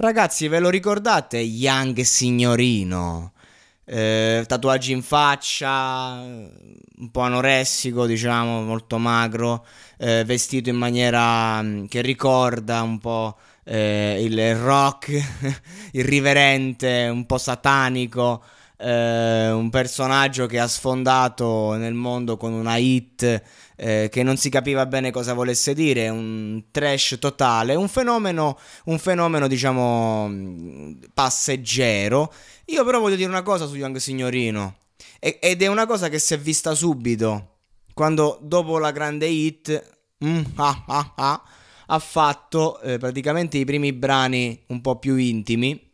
Ragazzi, 0.00 0.46
ve 0.46 0.60
lo 0.60 0.70
ricordate 0.70 1.38
Young 1.38 2.02
Signorino? 2.02 3.32
Eh, 3.84 4.44
tatuaggi 4.46 4.92
in 4.92 5.02
faccia, 5.02 6.20
un 6.20 7.10
po' 7.10 7.22
anoressico, 7.22 8.06
diciamo, 8.06 8.62
molto 8.62 8.98
magro, 8.98 9.66
eh, 9.96 10.22
vestito 10.24 10.68
in 10.68 10.76
maniera 10.76 11.60
mm, 11.60 11.86
che 11.86 12.00
ricorda 12.00 12.80
un 12.82 13.00
po' 13.00 13.38
eh, 13.64 14.18
il 14.22 14.54
rock 14.54 15.10
irriverente, 15.90 17.08
un 17.10 17.26
po' 17.26 17.38
satanico. 17.38 18.44
Eh, 18.76 19.50
un 19.50 19.68
personaggio 19.68 20.46
che 20.46 20.60
ha 20.60 20.68
sfondato 20.68 21.74
nel 21.74 21.94
mondo 21.94 22.36
con 22.36 22.52
una 22.52 22.76
hit 22.76 23.42
eh, 23.80 24.08
che 24.10 24.24
non 24.24 24.36
si 24.36 24.50
capiva 24.50 24.84
bene 24.86 25.12
cosa 25.12 25.34
volesse 25.34 25.72
dire, 25.72 26.08
un 26.08 26.64
trash 26.70 27.16
totale, 27.20 27.76
un 27.76 27.88
fenomeno, 27.88 28.58
un 28.86 28.98
fenomeno 28.98 29.46
diciamo 29.46 30.30
passeggero. 31.14 32.32
Io 32.66 32.84
però 32.84 32.98
voglio 32.98 33.16
dire 33.16 33.28
una 33.28 33.42
cosa 33.42 33.66
su 33.66 33.76
Young 33.76 33.96
Signorino 33.98 34.76
ed 35.20 35.62
è 35.62 35.66
una 35.66 35.86
cosa 35.86 36.08
che 36.08 36.18
si 36.18 36.34
è 36.34 36.38
vista 36.38 36.74
subito 36.74 37.58
quando 37.94 38.38
dopo 38.42 38.78
la 38.78 38.92
grande 38.92 39.26
hit 39.26 39.98
mm, 40.24 40.42
ah, 40.56 40.84
ah, 40.86 41.12
ah, 41.16 41.42
ha 41.86 41.98
fatto 41.98 42.80
eh, 42.80 42.98
praticamente 42.98 43.58
i 43.58 43.64
primi 43.64 43.92
brani 43.92 44.62
un 44.68 44.80
po' 44.80 44.98
più 44.98 45.16
intimi 45.16 45.90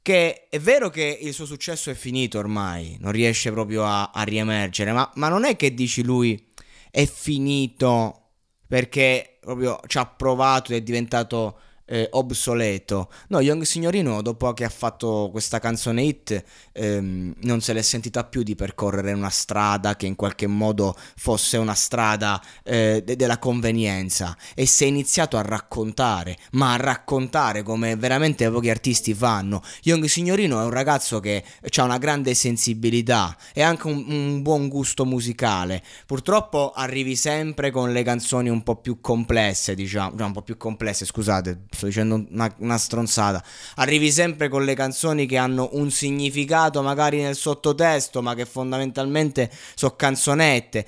che 0.00 0.48
è 0.50 0.58
vero 0.60 0.90
che 0.90 1.18
il 1.20 1.32
suo 1.32 1.46
successo 1.46 1.88
è 1.90 1.94
finito 1.94 2.38
ormai, 2.38 2.98
non 3.00 3.10
riesce 3.10 3.50
proprio 3.50 3.86
a, 3.86 4.10
a 4.12 4.22
riemergere, 4.22 4.92
ma, 4.92 5.10
ma, 5.14 5.30
non 5.30 5.46
è 5.46 5.56
che 5.56 5.72
dici 5.72 6.02
lui 6.02 6.52
è 6.94 7.06
finito 7.06 8.20
perché 8.68 9.38
proprio 9.40 9.80
ci 9.88 9.98
ha 9.98 10.06
provato 10.06 10.72
ed 10.72 10.78
è 10.78 10.82
diventato 10.84 11.58
eh, 11.86 12.08
obsoleto. 12.12 13.10
No, 13.28 13.40
Young 13.40 13.62
Signorino, 13.62 14.22
dopo 14.22 14.52
che 14.52 14.64
ha 14.64 14.68
fatto 14.68 15.28
questa 15.30 15.58
canzone 15.58 16.02
hit, 16.02 16.44
ehm, 16.72 17.34
non 17.42 17.60
se 17.60 17.72
l'è 17.72 17.82
sentita 17.82 18.24
più 18.24 18.42
di 18.42 18.54
percorrere 18.54 19.12
una 19.12 19.30
strada 19.30 19.96
che 19.96 20.06
in 20.06 20.16
qualche 20.16 20.46
modo 20.46 20.96
fosse 21.16 21.56
una 21.56 21.74
strada 21.74 22.42
eh, 22.62 23.02
de- 23.04 23.16
della 23.16 23.38
convenienza 23.38 24.36
e 24.54 24.66
si 24.66 24.84
è 24.84 24.86
iniziato 24.86 25.36
a 25.36 25.42
raccontare, 25.42 26.36
ma 26.52 26.72
a 26.74 26.76
raccontare 26.76 27.62
come 27.62 27.96
veramente 27.96 28.50
pochi 28.50 28.70
artisti 28.70 29.14
fanno. 29.14 29.62
Young 29.82 30.04
Signorino 30.06 30.60
è 30.60 30.64
un 30.64 30.70
ragazzo 30.70 31.20
che 31.20 31.44
ha 31.76 31.82
una 31.82 31.98
grande 31.98 32.34
sensibilità 32.34 33.36
e 33.52 33.62
anche 33.62 33.86
un, 33.86 34.04
un 34.08 34.42
buon 34.42 34.68
gusto 34.68 35.04
musicale. 35.04 35.82
Purtroppo 36.06 36.72
arrivi 36.72 37.16
sempre 37.16 37.70
con 37.70 37.92
le 37.92 38.02
canzoni 38.02 38.48
un 38.48 38.62
po' 38.62 38.76
più 38.76 39.00
complesse, 39.00 39.74
diciamo, 39.74 40.24
un 40.24 40.32
po' 40.32 40.42
più 40.42 40.56
complesse, 40.56 41.04
scusate, 41.04 41.66
sto 41.74 41.86
dicendo 41.86 42.24
una, 42.30 42.52
una, 42.58 42.78
stronzata. 42.78 43.42
Arrivi 43.76 44.10
sempre 44.10 44.48
con 44.48 44.64
le 44.64 44.74
canzoni 44.74 45.26
che 45.26 45.36
hanno 45.36 45.70
un 45.72 45.90
significato 45.90 46.82
magari 46.82 47.20
nel 47.20 47.36
sottotesto, 47.36 48.22
ma 48.22 48.34
che 48.34 48.46
fondamentalmente 48.46 49.50
sono 49.74 49.94
canzonette. 49.96 50.86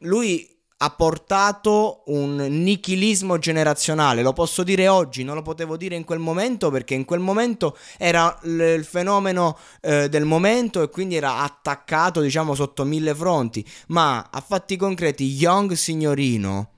Lui 0.00 0.54
ha 0.78 0.90
portato 0.90 2.02
un 2.06 2.36
nichilismo 2.36 3.38
generazionale, 3.38 4.22
lo 4.22 4.34
posso 4.34 4.62
dire 4.62 4.88
oggi, 4.88 5.24
non 5.24 5.34
lo 5.34 5.42
potevo 5.42 5.76
dire 5.76 5.94
in 5.96 6.04
quel 6.04 6.18
momento 6.18 6.70
perché 6.70 6.92
in 6.94 7.06
quel 7.06 7.20
momento 7.20 7.76
era 7.96 8.36
l- 8.42 8.60
il 8.60 8.84
fenomeno 8.84 9.56
eh, 9.80 10.10
del 10.10 10.26
momento 10.26 10.82
e 10.82 10.90
quindi 10.90 11.16
era 11.16 11.38
attaccato 11.38 12.20
diciamo 12.20 12.54
sotto 12.54 12.84
mille 12.84 13.14
fronti, 13.14 13.66
ma 13.88 14.28
a 14.30 14.40
fatti 14.46 14.76
concreti 14.76 15.24
Young 15.24 15.72
Signorino 15.72 16.72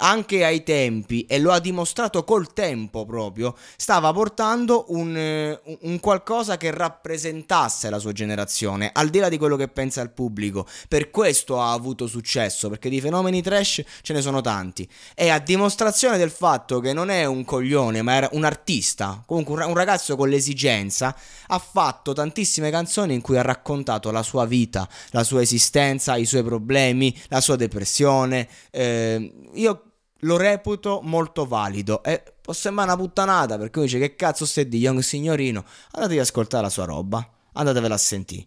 anche 0.00 0.44
ai 0.44 0.62
tempi, 0.62 1.24
e 1.26 1.38
lo 1.38 1.52
ha 1.52 1.60
dimostrato 1.60 2.24
col 2.24 2.52
tempo 2.52 3.04
proprio, 3.04 3.56
stava 3.76 4.12
portando 4.12 4.86
un, 4.88 5.16
eh, 5.16 5.60
un, 5.82 6.00
qualcosa 6.00 6.56
che 6.56 6.70
rappresentasse 6.70 7.90
la 7.90 7.98
sua 7.98 8.12
generazione, 8.12 8.90
al 8.92 9.08
di 9.08 9.18
là 9.18 9.28
di 9.28 9.38
quello 9.38 9.56
che 9.56 9.68
pensa 9.68 10.00
il 10.00 10.10
pubblico. 10.10 10.66
Per 10.88 11.10
questo 11.10 11.60
ha 11.60 11.72
avuto 11.72 12.06
successo, 12.06 12.68
perché 12.68 12.88
di 12.88 13.00
fenomeni 13.00 13.42
trash 13.42 13.82
ce 14.02 14.12
ne 14.12 14.22
sono 14.22 14.40
tanti. 14.40 14.88
E 15.14 15.28
a 15.28 15.38
dimostrazione 15.38 16.16
del 16.16 16.30
fatto 16.30 16.80
che 16.80 16.92
non 16.92 17.10
è 17.10 17.24
un 17.26 17.44
coglione, 17.44 18.02
ma 18.02 18.14
era 18.14 18.28
un 18.32 18.44
artista, 18.44 19.22
comunque 19.26 19.64
un 19.64 19.74
ragazzo 19.74 20.16
con 20.16 20.28
l'esigenza, 20.28 21.14
ha 21.46 21.58
fatto 21.58 22.12
tantissime 22.12 22.70
canzoni 22.70 23.14
in 23.14 23.20
cui 23.20 23.36
ha 23.36 23.42
raccontato 23.42 24.10
la 24.10 24.22
sua 24.22 24.46
vita, 24.46 24.88
la 25.10 25.24
sua 25.24 25.42
esistenza, 25.42 26.16
i 26.16 26.24
suoi 26.24 26.42
problemi, 26.42 27.14
la 27.28 27.40
sua 27.40 27.56
depressione. 27.56 28.48
Eh, 28.70 29.48
io 29.54 29.89
lo 30.20 30.36
reputo 30.36 31.00
molto 31.02 31.46
valido 31.46 32.02
e 32.02 32.22
può 32.40 32.52
sembrare 32.52 32.92
una 32.92 33.00
puttanata 33.00 33.58
perché 33.58 33.78
uno 33.78 33.86
dice 33.86 33.98
che 33.98 34.16
cazzo 34.16 34.46
stai 34.46 34.68
di 34.68 34.78
Young 34.78 35.00
Signorino 35.00 35.64
andatevi 35.92 36.18
ad 36.18 36.26
ascoltare 36.26 36.62
la 36.62 36.70
sua 36.70 36.84
roba 36.84 37.26
andatevela 37.52 37.94
a 37.94 37.98
sentire 37.98 38.46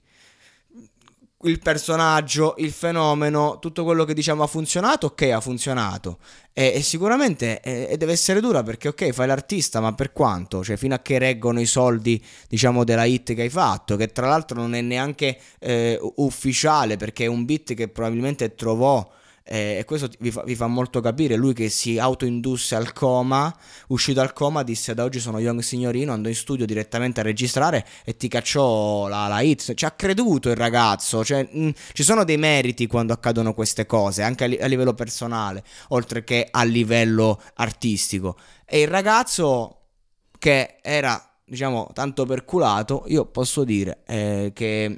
il 1.43 1.59
personaggio, 1.59 2.55
il 2.57 2.71
fenomeno, 2.71 3.59
tutto 3.59 3.83
quello 3.83 4.05
che 4.05 4.13
diciamo 4.13 4.43
ha 4.43 4.47
funzionato, 4.47 5.07
ok, 5.07 5.21
ha 5.33 5.41
funzionato. 5.41 6.19
E, 6.53 6.73
e 6.75 6.81
sicuramente 6.81 7.59
e, 7.61 7.97
deve 7.97 8.11
essere 8.11 8.39
dura 8.39 8.63
perché, 8.63 8.89
ok, 8.89 9.11
fai 9.11 9.27
l'artista, 9.27 9.79
ma 9.79 9.93
per 9.93 10.11
quanto? 10.13 10.63
Cioè, 10.63 10.77
fino 10.77 10.95
a 10.95 10.99
che 10.99 11.17
reggono 11.17 11.59
i 11.59 11.65
soldi, 11.65 12.23
diciamo, 12.47 12.83
della 12.83 13.05
hit 13.05 13.33
che 13.33 13.41
hai 13.41 13.49
fatto, 13.49 13.95
che 13.95 14.11
tra 14.11 14.27
l'altro 14.27 14.59
non 14.59 14.73
è 14.75 14.81
neanche 14.81 15.37
eh, 15.59 15.99
ufficiale 16.17 16.97
perché 16.97 17.25
è 17.25 17.27
un 17.27 17.45
beat 17.45 17.73
che 17.73 17.87
probabilmente 17.87 18.55
trovò 18.55 19.07
eh, 19.45 19.77
e 19.79 19.85
questo 19.85 20.09
vi 20.19 20.31
fa, 20.31 20.41
vi 20.43 20.55
fa, 20.55 20.67
molto 20.67 21.01
capire. 21.01 21.35
Lui 21.35 21.53
che 21.53 21.69
si 21.69 21.99
autoindusse 21.99 22.75
al 22.75 22.93
coma, 22.93 23.53
uscito 23.87 24.19
dal 24.21 24.31
coma, 24.31 24.63
disse: 24.63 24.93
Da 24.93 25.03
oggi 25.03 25.19
sono 25.19 25.39
Young 25.39 25.59
Signorino. 25.59 26.13
Andò 26.13 26.29
in 26.29 26.35
studio 26.35 26.65
direttamente 26.65 27.19
a 27.19 27.23
registrare 27.23 27.85
e 28.05 28.15
ti 28.15 28.29
cacciò 28.29 29.07
la, 29.07 29.27
la 29.27 29.41
hit. 29.41 29.73
Ci 29.73 29.85
ha 29.85 29.91
creduto 29.91 30.49
il 30.49 30.55
ragazzo. 30.55 31.25
Cioè, 31.25 31.47
mh, 31.51 31.65
mm, 31.65 31.69
ci 31.91 32.03
sono 32.03 32.23
dei 32.23 32.37
meriti 32.37 32.87
quando 32.87 33.11
accadono 33.11 33.53
queste 33.53 33.85
cose, 33.85 34.23
anche 34.23 34.45
a, 34.45 34.47
li- 34.47 34.59
a 34.59 34.67
livello 34.67 34.93
personale, 34.93 35.63
oltre 35.89 36.23
che 36.23 36.47
a 36.49 36.63
livello 36.63 37.41
artistico. 37.55 38.37
E 38.65 38.81
il 38.81 38.87
ragazzo 38.87 39.79
che 40.39 40.77
era 40.81 41.33
diciamo 41.45 41.89
tanto 41.93 42.25
perculato, 42.25 43.03
io 43.07 43.25
posso 43.25 43.63
dire 43.63 43.99
eh, 44.07 44.51
che 44.55 44.97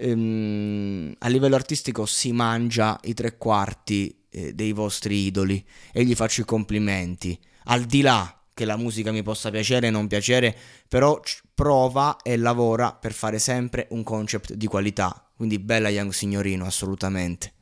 ehm, 0.00 1.14
a 1.18 1.28
livello 1.28 1.54
artistico 1.54 2.06
si 2.06 2.32
mangia 2.32 2.98
i 3.02 3.14
tre 3.14 3.36
quarti 3.36 4.24
eh, 4.30 4.54
dei 4.54 4.72
vostri 4.72 5.26
idoli 5.26 5.64
e 5.92 6.04
gli 6.04 6.14
faccio 6.14 6.40
i 6.40 6.44
complimenti. 6.44 7.38
Al 7.64 7.84
di 7.84 8.00
là 8.00 8.34
che 8.54 8.64
la 8.64 8.76
musica 8.76 9.12
mi 9.12 9.22
possa 9.22 9.50
piacere 9.50 9.88
o 9.88 9.90
non 9.90 10.06
piacere, 10.06 10.56
però 10.88 11.20
prova 11.54 12.16
e 12.22 12.36
lavora 12.36 12.92
per 12.92 13.12
fare 13.12 13.38
sempre 13.38 13.86
un 13.90 14.02
concept 14.02 14.54
di 14.54 14.66
qualità. 14.66 15.30
Quindi 15.36 15.58
bella 15.58 15.88
Young 15.88 16.12
Signorino, 16.12 16.66
assolutamente. 16.66 17.52